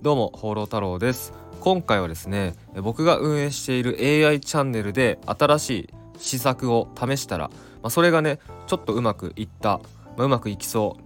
[0.00, 1.32] どうも放浪太郎です。
[1.58, 8.38] 今回はですね僕が運営している AI チャンネルで新しい施策を試したら、まあ、それがね
[8.68, 9.80] ちょっとうまくいった、
[10.16, 11.02] まあ、うまくいきそう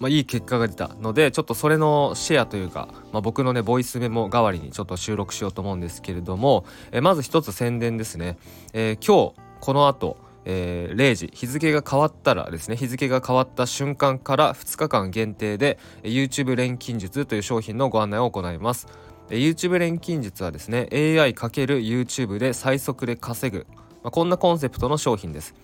[0.00, 8.38] まあ、いい結果が出たのでちょっとそれのシェアというか、まあ、僕のねボイスメモ代わりにちょっと収録しようと思うんですけれども、えまず一つ宣伝ですね、
[8.72, 18.86] えー、今日この後えー、0時日付が変わったらですね日付が変わった瞬間から2日間限定で YouTube 錬金術という商品のご案内を行います。
[19.28, 23.66] YouTube 錬金術はですね AI×YouTube で最速で稼ぐ、
[24.02, 25.54] まあ、こんなコンセプトの商品です。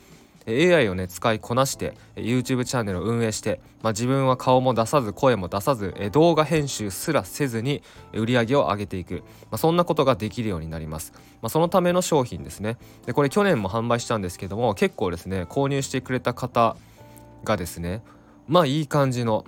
[0.49, 7.83] AI をね使いこなして YouTube チャンネルを運営して、まあ、自分は顔も出さず声も出さず動画編集すらせずに
[8.13, 12.79] 売り上げを上げていく、まあ、そんなことができるようになります、まあ、そのための商品ですね。
[13.07, 16.77] でこれ去年も販売したんですけども結構ですね購入してくれた方
[17.45, 18.03] がですね
[18.47, 19.45] まあいい感じの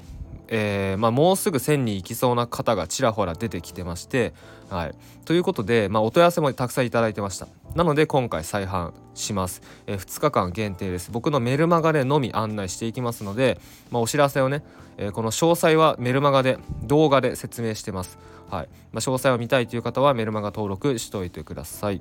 [0.48, 4.32] えーまあ、もうすぐ1000に行きそうな方がちらほら出てきてまして、
[4.70, 4.94] はい、
[5.26, 7.48] ということで、まあ、お問い合わせもたくさんいただいてました。
[7.74, 11.10] なので今回再販します、えー、2日間限定です。
[11.10, 14.64] 僕のメルマガでのみ案内していきますので、まあ、お知らせをね、
[14.96, 18.18] えー、この詳細はメルマガで動画で説明してます。
[18.50, 22.00] はい、まあ、詳細を見たいという方はメルマガ登録しておいてください。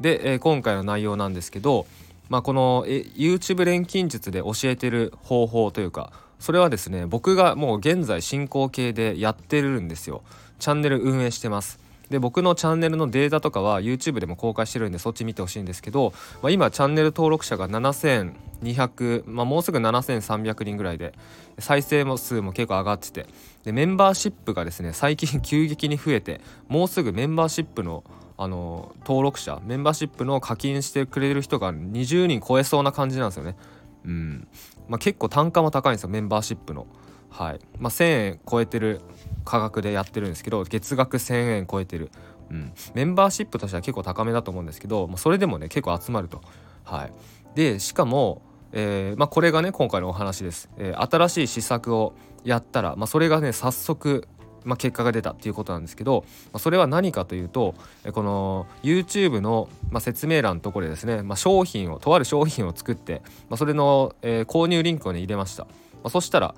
[0.00, 1.86] で、えー、今回の内容なんですけど
[2.32, 10.22] まあ、このえ YouTube 錬金術で教えてる方法というかそれはですね僕がもう現在進行形でやってるんですよ。
[10.58, 11.78] チャンネル運営してます。
[12.12, 21.14] で僕のチャンネルのデータとかは YouTube でも公開してるんでそっち見てほしいんですけど、まあ、今チャンネル登録者が7200、まあ、もうすぐ7300人ぐらいで
[21.58, 23.26] 再生も数も結構上がってて
[23.64, 28.04] でメンバーシップがですね最近 急激に増えてもうすぐメンバーシップの
[28.36, 33.56] あの登録者メンバーシップの課金してくれる人が20人超えそうな感じなんですよね。
[34.04, 34.48] うん
[34.88, 36.86] まあ、結構単価も高いんですよメンバーシップの。
[37.32, 37.60] はい。
[37.78, 39.00] まあ、1,000円超えてる
[39.44, 42.10] 価格でやってるんですけど月額1,000円超えてる、
[42.50, 46.42] うん、メンバーシップとしては結構高めだと思うんですけど、まあ、それでもね結構集まると。
[46.84, 47.12] はい、
[47.54, 48.42] でしかも、
[48.72, 54.28] えーまあ、これがね今回のお話です、えー、新しい施策をやったら、まあ、それがね早速
[54.64, 57.74] まあ、結果が出たっていうことなんですけど、まあ、それは何かというと
[58.12, 65.70] この YouTube の、まあ、説明欄のところでですね、まあ、商品をとある商品を作って、まあ、それの、えー、購入リンクをね入れました、ま
[66.04, 66.54] あ、そしたら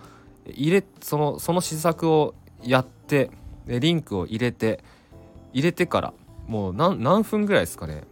[0.46, 3.30] 入れそのその施策をやって
[3.66, 4.82] リンクを入れて
[5.52, 6.14] 入れてから
[6.46, 8.02] もう何何分ぐらいですかね。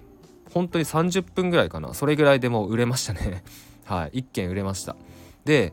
[0.53, 1.95] 本当に30分ぐらいかな。
[1.95, 3.43] それぐらいでもう売れましたね。
[3.85, 4.97] はい1件売れました。
[5.45, 5.73] で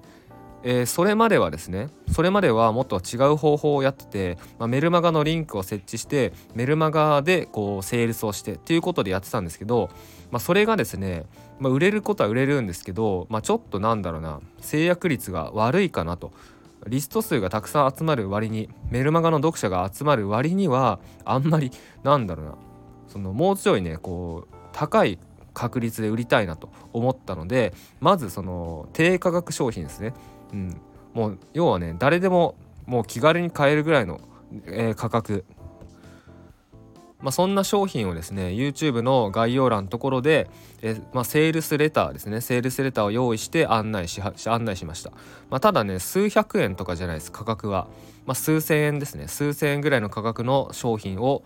[0.64, 9.90] えー、それまではですねそれまではもっと違う方法をやってて、まあ、メルマガのリンクを設置してメルマガでこうセールスをしてっていうことでやってたんですけど、
[10.32, 11.26] まあ、それがですね、
[11.60, 16.32] まあ、売れることは売れるんですけど、ま、ちょっとなんだろうな制約率が悪いかなと。
[16.88, 21.72] リスト数がたくさん集まる割にメルマガの読者が集まる割にはあんまり
[22.04, 22.56] なんだろうな
[23.10, 25.20] そのもうちょいねこう高い
[25.54, 30.14] 確率で売りたいなと思ったのでまずその低価格商品ですね
[30.54, 30.82] うん、
[31.14, 32.56] もう要はね誰でも
[32.86, 34.20] もう気軽に買えるぐらいの、
[34.66, 35.46] えー、価格。
[37.22, 40.50] まあ、そんな商品をですね YouTube の概要欄のところで、
[40.82, 42.40] えまあ、セールスレターですね。
[42.40, 45.12] セールスレターを用意して案内し案内しました、
[45.50, 47.88] まあ、ただね数百円とかじゃないです価格は、
[48.26, 49.28] ま、数千円ですね。
[49.28, 51.44] 数千円ぐらいの価格の商品を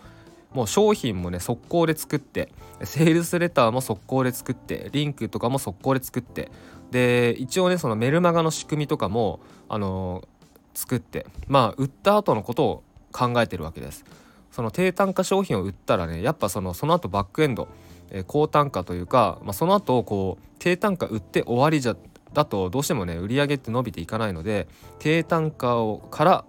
[0.54, 2.50] もう商品もね速攻で作って
[2.84, 6.52] セールスレターも速攻で作ってリンクとかも速攻で作って
[6.92, 14.06] で一応ねそのメルマガの仕組みとかもあのー、作ってまあ売った後のことを考えてるわけです。
[14.52, 17.68] その低単価商品を売ったらねやっぱそのその後バックエンド、
[18.12, 21.96] えー、高単価というか、まあ、その後こう低単価売って終わりじゃ
[22.34, 24.68] だとどうしてもね売り上げって伸びていかないので
[25.00, 26.46] 低単価をから、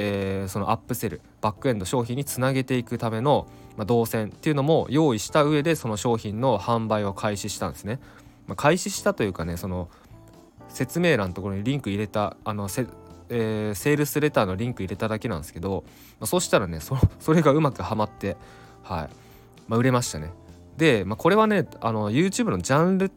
[0.00, 7.98] えー、そのアップセルバックエンド商品につなげていくための、まあ、動線っていうのも用意した上でその商品の販売を開始したんですね。
[8.46, 9.88] まあ、開始したというかねその
[10.68, 12.86] 説明欄のところにリンク入れたあのせ、
[13.28, 15.82] えー、セールスレターのリンク入れただけなんですけど、
[16.20, 18.36] まあ、そしたらねそそれがうまくはまって
[18.84, 19.08] はい、
[19.66, 20.30] まあ、売れましたね。
[20.76, 23.10] で、まあ、これはねあの YouTube のジャンル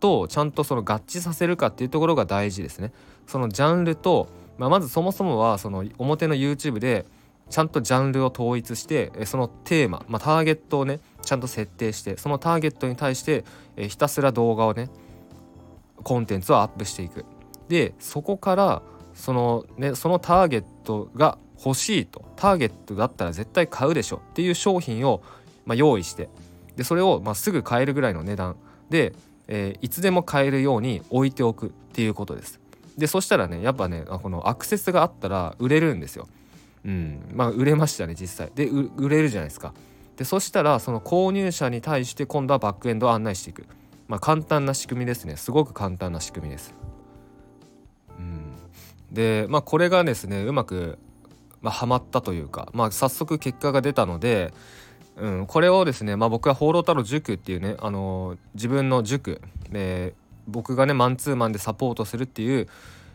[0.00, 2.92] とちゃんとその合致させるかっていうところが大事ですね。
[3.26, 4.28] そのジャンルと、
[4.58, 7.06] まあ、まずそもそもはその表の YouTube で
[7.50, 13.44] ちゃんとジャンルを統一してそのテーマ、まあ、ターゲットをねちゃんと設定してそのターゲットに対して、
[13.76, 14.90] ひたすら動画をね
[16.02, 17.24] コンテンツをアップしていく。
[17.68, 18.82] でそこから
[19.14, 25.22] そのねそのターゲットが欲しいとターゲットだったら絶対買うでしょっていう商品を、
[25.64, 26.28] まあ、用意して
[26.76, 28.56] でそれを、まあ、すぐ買えるぐらいの値段。
[28.90, 29.14] で、
[29.48, 32.60] えー、いつでも買えるように置いておくっていうことです。
[32.96, 36.28] でそしたらねやっぱねこのアクセスがあったら売れるんですよ。
[36.84, 37.30] うん。
[37.32, 38.52] まあ売れましたね実際。
[38.54, 39.74] で売れるじゃないですか。
[40.16, 43.66] でそしたらその購入者に対して今度はバックエンドを案内していく。
[44.06, 45.36] まあ簡単な仕組みですね。
[45.36, 46.74] すごく簡単な仕組みです。
[48.18, 48.54] うん。
[49.10, 50.98] でまあこれがですねうまく
[51.64, 54.52] まあ、ハマったというか、まあ、早速結果が出たので、
[55.16, 60.14] うん、これをですね、まあ、僕は放浪太郎塾っていうね、あのー、自分の塾で
[60.46, 62.68] 僕がねマンツーマンでサポートするっていう、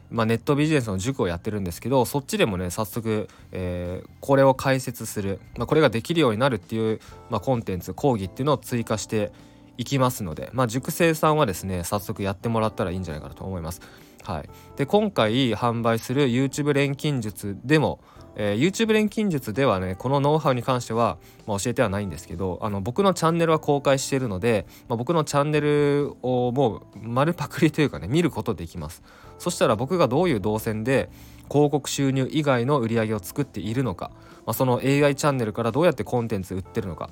[0.09, 6.99] まあ、ネットビジネスの塾をやってるんですけどそっちでもね早速、えー、これを解説する、まあ、これができるようになるっていう、
[7.29, 9.31] まあ、コンテンツ講義っていうのを追加して
[9.77, 13.81] いきますので、まあ、塾生さんはですね早速やってもらったらいいんじゃないかなと思います。
[14.23, 17.99] はい、で今回販売する YouTube 錬金術でも、
[18.41, 29.03] えー、YouTube 錬金術ではねこのノウハウに関しては、まあ、教えてはないんですけどあの僕のチャンネルは公開しているので、まあ、僕のチャンネルをもう丸パクリというかね見ることできます。
[29.39, 31.09] そしたら僕がどういう動線で
[31.49, 34.11] 広告収入以外の売り上げを作っているのか、
[34.45, 37.09] まあ、その AI チャンネルからどうやってコンテンツ売ってるのか。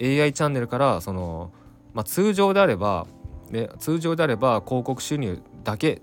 [0.00, 1.52] AI チャンネルからその、
[1.94, 3.06] まあ、通常であれば、
[3.50, 6.02] ね、通常であれば広告収入だけ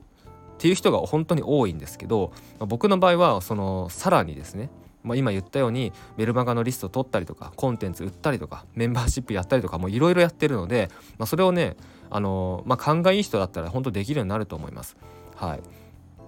[0.64, 4.70] っていう人が本当に多いんですけど、まあ、僕の場合はそのさらにですね
[5.04, 11.76] まあ、今言ったようにメルマガのリスト取ったりとかコンテンツ売ったりとかメンバーシップやったりとかもいろいろやってるので、まあ、それをね
[12.10, 14.96] あの、まあ、勘がいい人だったら本当できるようになると思います。
[15.36, 15.62] はい、っ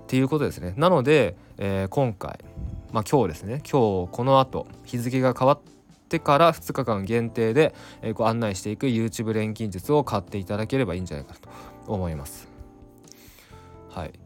[0.08, 0.74] ていうことですね。
[0.76, 2.38] なので、えー、今回、
[2.92, 5.60] まあ、今日ですね今日この後日付が変わっ
[6.10, 11.48] てから2日間限定で、えー、ご案内していく YouTube 錬金術を買っていただければいいんじゃないかと
[11.88, 12.50] 思います。
[13.92, 14.25] はい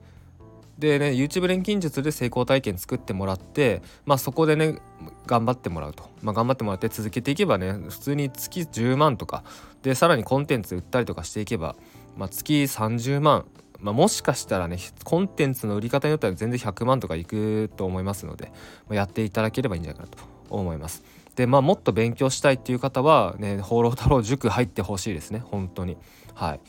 [0.80, 4.80] でね YouTube 錬金術で成功体験作ってもらってまあそこでね
[5.28, 9.44] 頑張ってもらうと、まあ、頑張ってもらって続けていけばね普通に月10万とか
[9.84, 11.76] でさらにコンテンツ売ったりとかしていけば、
[12.18, 13.46] まあ、月30万。
[13.82, 18.52] まあ、もしかしたらねコンテンツの売り方によっては全然100万とかいくと思いますので、
[18.90, 21.02] まあ、やっていただければいいんじゃないかなと思います。
[21.38, 25.40] でまあもっと勉強したいっていう方はね放浪太郎塾入ってほしいですね。
[25.40, 25.96] 本当に。
[26.36, 26.60] はい。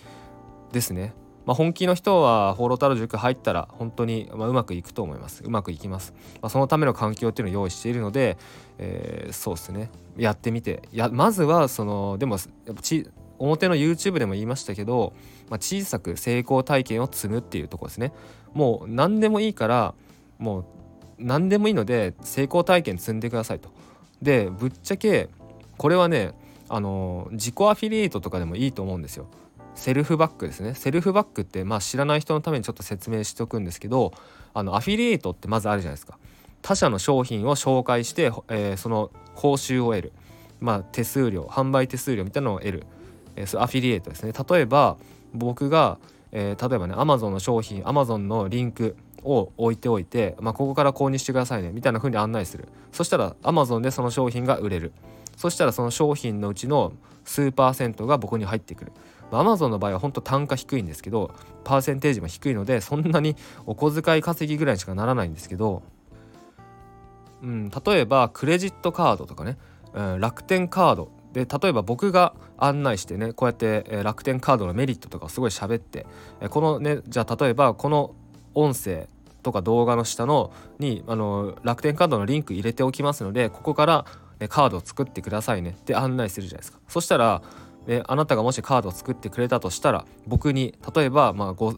[0.72, 1.12] ですね。
[1.46, 5.42] まあ、本気の人は放浪太郎塾入ったら本当に、まあ、うまくいくと思います。
[5.42, 8.36] うまくいきます、まあ、そのための環境っていうのを用意しているので、
[8.78, 9.90] えー、そうですね。
[10.16, 10.82] やってみて。
[10.92, 12.36] やまずはそのでも
[12.82, 13.08] ち
[13.38, 15.14] 表の YouTube でも言いましたけど、
[15.48, 18.12] まあ、小さく成功体験を積むっていうとこですね。
[18.52, 19.94] もう何でもいいから
[20.38, 20.64] もう
[21.18, 23.70] 何でもいいので成功体験積んでくださいと。
[24.20, 25.30] でぶっちゃけ
[25.78, 26.34] これはね
[26.68, 29.26] あの自己アフィリエイトとかでもいいと思うんですよ。
[29.80, 30.74] セルフバックですね。
[30.74, 34.12] セルフバックってまあ知らない人のためにちょっと説明しておくんですけど
[34.52, 36.18] あのアフィリエイトってまずあるじゃないですか。
[36.60, 40.12] 他社の商品を紹介して、えー、その報酬を得る。
[40.60, 42.86] まあ手数料販売手数料みたいなのを得る、
[43.36, 44.34] えー、そアフィリエイトですね。
[44.50, 44.98] 例えば
[45.32, 45.96] 僕が、
[46.30, 52.68] えー、例えばね Amazon の商品 Amazon のリンクを置いておいて、まあ、ここから購入してくださいねみたいな風に案内する。
[52.92, 54.92] そしたら Amazon でその商品が売れる。
[55.38, 56.92] そしたらその商品のうちの
[57.24, 58.92] 数パーセントが僕に入ってくる。
[59.38, 61.32] アマゾンの場合は本当単価低いんですけど
[61.64, 63.36] パーセンテージも低いのでそんなに
[63.66, 65.82] お小遣い稼ぎぐらいしかならないんですけど、
[67.42, 69.58] うん、例えばクレジットカードとかね、
[69.94, 71.10] うん、楽天カード。
[71.32, 76.04] で例えば僕が案内してねこうやって、え楽天カードのメリットとかをすごい喋って、
[76.40, 78.16] えこのねじゃあ例えばこの
[78.54, 79.08] 音声
[79.42, 84.06] とか動画の下のにあの楽天カードのリンク入れておきますのでここから、
[84.40, 86.78] ね、カードを作ってくださいねって案内するじゃないですか。
[86.88, 87.42] そしたら
[87.86, 91.74] であなたがもしカードを作ってくれたとしたら僕に例えばまあ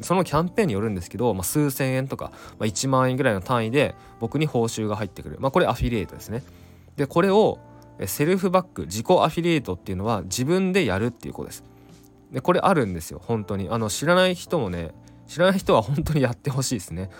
[0.00, 6.42] そのキャンペーンによるんですけど、まあ、数千円とか、まあ、1万円ぐらいの単位で僕に報酬が入ってくる、まあ、これアフィリエイトですね。
[6.96, 7.58] でこれを
[8.06, 11.64] セルフバック自己アフィリエイトっていうのは自分でやるっていうことです。
[12.32, 13.68] でこれあるんですよ本当に。
[13.70, 14.92] あの知らない人もね
[15.26, 17.10] 知らない人は本当にやってほしいですね。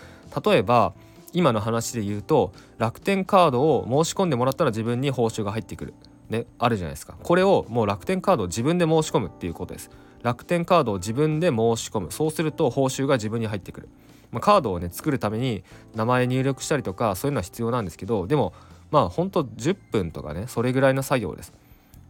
[0.45, 0.95] 例えば
[1.33, 5.95] 今の話で言うと楽天カードを申し込んでもらったら自分に報酬が入ってくる。
[6.33, 7.15] ねあるじゃないですか。
[7.23, 9.91] これをもう楽天カードを自分で申し込むっていうことです。
[10.23, 12.11] 楽天カードを自分で申し込む。
[12.11, 13.89] そうすると報酬が自分に入ってくる、
[14.31, 15.62] まあ、カードをね作るために
[15.95, 18.53] 名前入力したりとかそういうのは必要なんですけどでも
[18.91, 21.53] まあほんと10分とかねそれぐらいの作業です。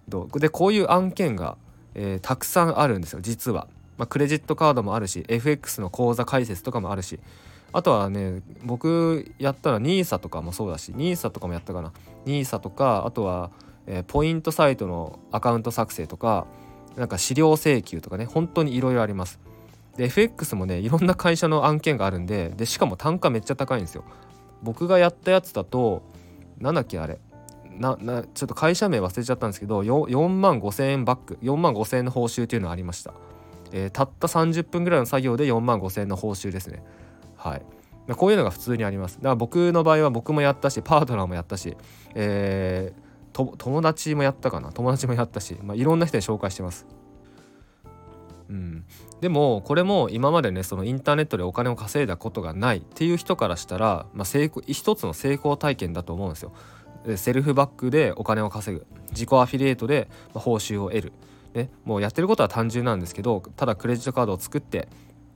[0.09, 1.57] でこういう案件が、
[1.95, 7.19] えー、たくさんあるんですよ実は、まあ、クレジットカードもあるし FX の口座開設とかもあるし。
[7.75, 11.93] あとはね僕やったら NISA とかもそうだし NISA とかもやったかな。
[12.27, 13.51] NISA とかあとは
[13.87, 16.47] えー、ポイントサイトのアカウント作成とか
[16.97, 19.41] なんか資料請求とかね本当にいろいろあります。
[19.97, 24.05] で FX もねいろんな会社の案件があるんででしかも単価めっちゃ高いんですよ。
[24.63, 26.03] 僕がやったやつだと
[26.59, 27.19] なんだっけあれ。
[27.79, 33.15] ななちょっと会社名忘れちゃったんですけど 4, 万5千円バック4万5千円の報酬っていうのがありました、
[33.73, 36.83] えー、たった30分ぐらいの作業で4万5千円の報酬ですね。
[37.37, 37.63] はい。
[38.17, 39.17] こういうのが普通にあります。
[39.17, 41.77] だから僕の場合は僕もやったしパートナーもやったし、
[42.15, 44.73] えー、友達もやったかな。
[44.73, 46.87] 友達もやったし、まあ、いろんな人に紹介してます。
[48.49, 48.85] うん、
[49.23, 56.53] でもこれも今までねそのインターネットでお金を稼いだことがないっていう人からしたら、まあ、成功一つの成功体験だと思うんですよ。
[57.07, 58.87] でセルフバックでお金を稼ぐ。
[59.11, 61.13] 自己アフィリエイトで報酬を得る、
[61.55, 64.89] ね、もうやってることは単純なんですけどただクレジットカードを作って、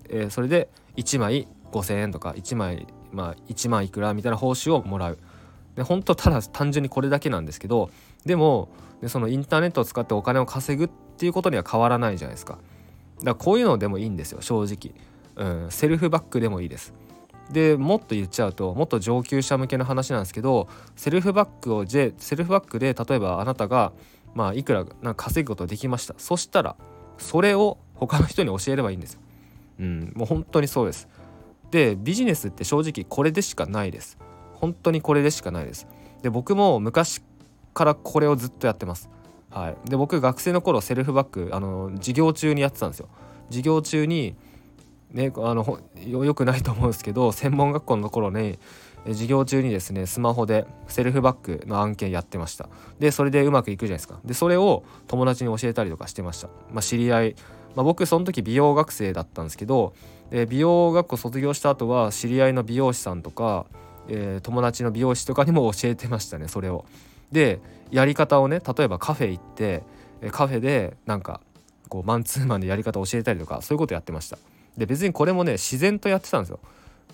[0.09, 5.19] えー、それで1枚5,000円とか1枚、まあ、1万いくらみたいな報酬をもらう。
[5.76, 7.90] で本当ただ単純にこれだけなんですけど
[8.25, 8.68] でも
[9.00, 12.54] でそのインターネットを使ってお金を稼ぐっていうことには変わらないじゃないですか。
[12.54, 14.95] だからこういうのでもいいんですよ正直、
[15.37, 16.95] うん、セルフバックでもいいです。
[17.50, 23.92] でもっと言っちゃうともっと上級者向けの話なんですけどセルフバックをセルフバックで例えばあなたが
[24.35, 26.14] まあいくらなんか稼ぐことができました。
[26.18, 26.76] そしたら
[27.18, 29.21] それを他の人に教えればいいんですよ、
[29.80, 31.09] うん、もう本当にそうです。
[31.71, 34.18] でビジネスって正直これでしかないです。
[34.57, 35.87] 本当にこれでしかないです。
[36.23, 37.23] で僕も昔
[37.75, 39.11] からこれをずっとやってます。
[39.51, 43.09] はい、で僕学生の頃セルフバックあの授業中にやってたんですよ。
[43.49, 44.35] 授業中に
[45.13, 48.59] ねあのよくないと思うんですけど専門学校の頃ね
[49.07, 52.69] 授業中にですねスマホでセルフバックの案件やってました。
[52.99, 54.19] でそれでうまくいくじゃないですか。
[54.25, 56.49] でそれを友達に教えたりとかしてました。
[56.73, 57.37] まあ、知り合い、
[57.77, 59.95] まあ、僕その時美容学生だったんですけど
[60.49, 63.67] 美容学校卒業した後は知り合いの美容師さんとか、
[64.09, 66.85] えー、友達の美容師とかにも教えてましたねそれを。
[67.33, 67.61] で
[67.91, 69.83] やり方をね例えばカフェ行って
[70.31, 71.41] カフェでなんか
[71.89, 74.39] こうマンツーマンでやり方を教えたりとかそういうことやってました。
[74.77, 76.61] で別にこれもね自然とやってたんですよ。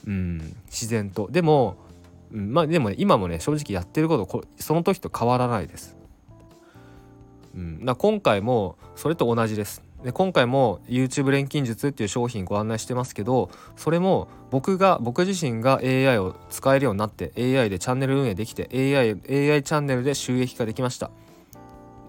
[0.06, 1.28] うん自然と。
[1.30, 1.76] でも、
[2.32, 5.96] うん、まあでも、ね、今もね正直やってることその時と変わらないです。
[7.54, 9.82] うん、今回もそれと同じです。
[10.04, 19.10] で今回も YouTube 錬金術っていう商品ご案内してますけどそれも僕が僕自身が AI を使えるようになって AI でチャンネル運営できて AI,
[19.52, 21.10] AI チャンネルで収益化できました。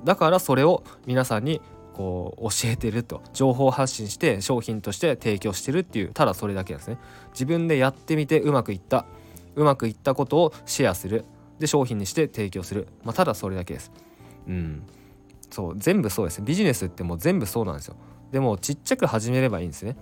[0.03, 1.62] だからそれを皆さんに
[1.93, 3.21] こう教えてると。
[3.33, 6.97] 情報発信して商品として提供してるっていうただそれだけですね。
[7.31, 9.05] 自分でやってみてうまくいった。
[9.55, 11.25] うまくいったことをシェアする。
[11.59, 13.91] で商品にして提供する、まあ、ただそれだけです。
[14.47, 14.83] うん。
[15.53, 16.41] そう全部そうです。
[16.41, 17.95] ビジネスってもう全部そうなんですよ。
[18.31, 19.95] でもちっちゃく始めればいいんですね。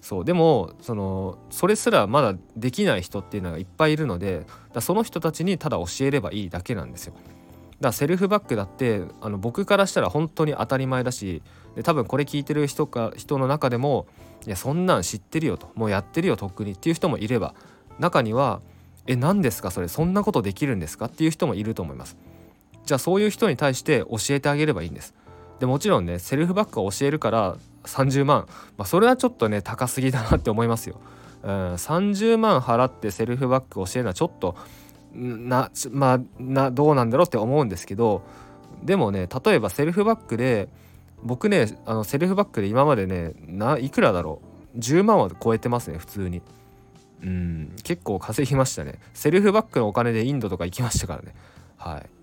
[0.00, 7.12] そうでもそのそれすらまだできない人っていうのがいっぱいいるのでだその人たちにただ教えればいいだけなんですよ。
[7.14, 7.26] だか
[7.80, 11.42] らセルフバックだってあの僕からしたら本当に当たり前だし
[11.76, 14.08] で多分これ聞いてる人か人の中でも
[14.48, 17.54] いやそんなん知ってるよともうやってるよとっくにっていう人もいれば
[18.00, 18.60] 中には
[19.06, 22.16] え何ですかそれそんなことできるんですかっていう人もいると思います。
[22.88, 25.14] じゃあそういう人に対して教えてあげればいいんです。
[25.60, 28.46] でもちろんねセルフバックを教えるから30万、
[28.78, 30.98] まあ、それはちょっとね高すぎだなって思いますよ。
[31.42, 34.56] うん、30万払ってセルフバック教えるのはちょっと
[35.12, 38.22] なまあなどうなんだろうって思うんですけど
[38.82, 40.70] でもね例えばセルフバックで
[41.22, 44.40] 僕ねあのセルフバックで今までねないくらだろ
[44.74, 46.40] う？10万は超えてますね普通に。
[47.20, 49.00] うん結構稼ぎましたね。
[49.12, 51.34] セルフバックのお金でインドとか行きましたからね。
[51.76, 52.17] はい。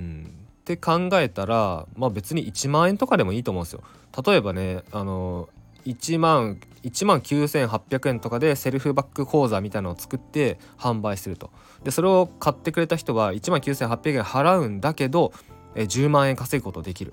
[0.00, 3.82] うん、って考えたら、まあ、別に1万円とかでもいいと思うんですよ。
[4.26, 5.48] 例えばねあの
[5.84, 11.50] 1万1万9800円とかでセルフバック講座みたいなのを作って販売すると。
[11.84, 15.32] でそれを買ってくれた人は1万9800円払うんだけど
[15.74, 17.12] え10万円稼ぐことできる。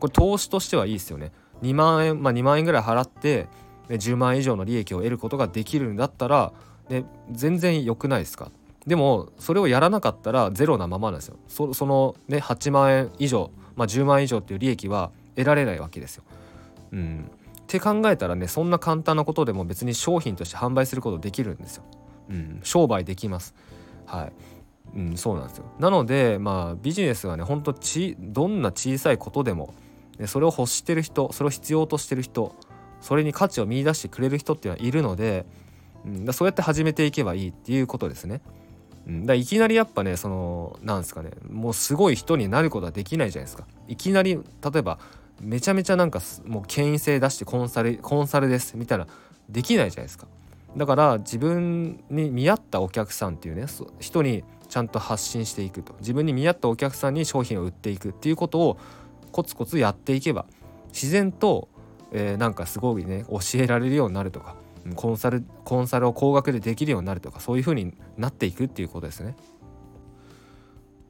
[0.00, 1.32] これ投資としてはいいですよね。
[1.62, 3.48] 2万円まあ2万円ぐらい払って
[3.88, 6.52] 10万円以上の利益を得ることができるんだったら、
[6.88, 8.50] ね、全然良くないですか？
[8.86, 16.24] でもそれをやらなかったらゼロなままなんですよそのね8万円以上、まあ、10万円以上っていう利益は得られないわけですよ。
[16.92, 17.30] うん、
[17.62, 21.84] って考えたらねそんな簡単なことでも別に商品として販売することできるんですよ。
[22.30, 23.54] うん、商売できます。
[24.06, 24.32] はい
[24.94, 29.74] うん、そうなんですよなのでまあビジネスはねほんとちどんな小さいことでも、
[30.18, 32.54] ね、それを欲してる人それを必要としてる人
[33.00, 35.44] それに価値を見いだしてくれる人っていうのはいるので、
[36.06, 38.40] うん、そうやって始めていけばいいっていうことですね。
[39.06, 43.66] うん、だいきなりやっぱねそのなんですかねもうすごい人になることはできないじゃないですか。
[43.88, 44.40] いきなり例
[44.78, 44.98] えば
[45.40, 49.06] めちゃめちゃなんかもう権威性出してコンサルコンサルですみたいな
[49.48, 50.26] できないじゃないですか。
[50.76, 53.66] だから自分に見合ったお客さんっていうね
[54.00, 55.94] 人にちゃんと発信していくと。
[56.00, 58.78] 自分に見合ったお客さんに商品を売っていくっていうことを
[59.30, 60.46] コツコツやっていけば
[60.88, 61.68] 自然と、
[62.12, 64.56] えー、なんかすごいね教えられるようになるとか。
[64.94, 69.36] コンサルコンサルを高額でできるようになるとかそういう風になっていくっていうことですね。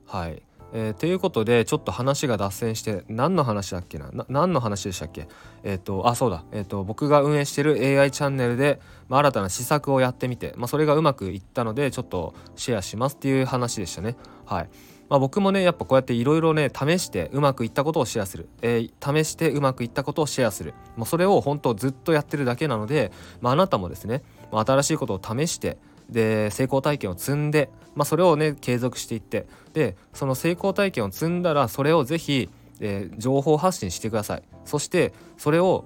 [0.06, 0.42] はい、
[0.72, 4.10] えー、ということでちょっと話が脱線して何の話だっけな？
[4.28, 5.28] 何の話でしたっけ？
[5.64, 14.16] えっ、ー、とあそうだ、えーと、僕が運営してる AI チャンネルで、まあ、新たな施策をやってみて、まあ、それがうまくいったのでちょっとシェアしますっていう話でしたね。
[14.44, 14.68] はい。
[15.08, 20.74] まあ、僕もねやっぱこうやっていろいろね試してうまくいったことをシェアする、えー、試してうまくいったことをシェアする。
[20.96, 25.78] もうそれを本当ずっとやってるだけなので、まあ、あなたもですね、まあ、新しいことを試して
[26.10, 32.48] で成功体験を積んで、まあ、それをね継続していってでその成功体験を積んだらそれをぜひ、
[32.80, 34.42] えー、情報発信してください。
[34.64, 35.84] そしてそれを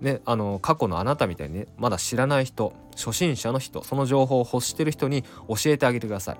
[0.00, 6.38] ね、あの過去のあなたみたいにねまだ知らない人初心者の人その情報を欲してる人に教えてあげてください。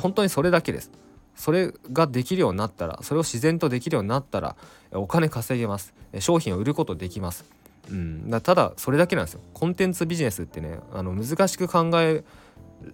[0.00, 0.90] 本当にそれだけです。
[1.36, 4.56] それができるようになったらそれを自然とできるようになったら
[4.92, 5.94] お金稼げます。
[6.18, 7.44] 商品を売ることできます、
[7.90, 9.40] うん、だただそれだけなんですよ。
[9.52, 12.24] コンテンツビジネスってねあの難しく考え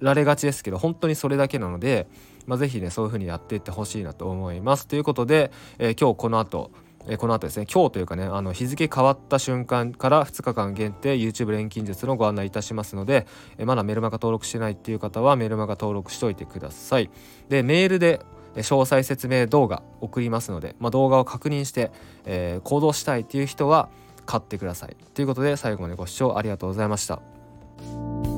[0.01, 2.07] られがちですけど本当にそれだけなので、
[2.47, 4.87] まあ、是非ねそういう風にやっていってほしいなと思います。
[4.87, 6.71] ということで、えー、今日この後
[7.09, 13.27] えこの後ですね今日というかねあの日付変わった瞬間から2日間限定 YouTube 錬金術のご案内いたしますので、
[13.59, 17.11] えまだメルマガ登録してないっていう方はメルマガ登録しておいてください
[17.49, 18.21] でメールで
[18.55, 21.91] 詳細説明動画送りますので、まあ、動画を確認して、
[22.25, 23.89] えー、行動したいっていう人は
[24.27, 28.32] 買ってくださいということで最後までご視聴ありがとうございました。